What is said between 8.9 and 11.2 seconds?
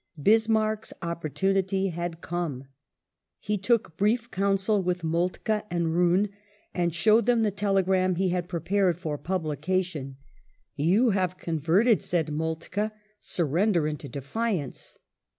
*' f^^S^^' o jT IT telegram for publication. "You